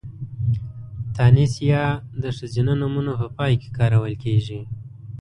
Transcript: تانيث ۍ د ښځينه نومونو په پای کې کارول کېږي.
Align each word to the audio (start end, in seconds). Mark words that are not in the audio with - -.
تانيث 1.15 1.53
ۍ 1.67 1.67
د 2.23 2.25
ښځينه 2.37 2.73
نومونو 2.81 3.11
په 3.21 3.27
پای 3.37 3.53
کې 3.61 3.69
کارول 3.77 4.13
کېږي. 4.23 4.59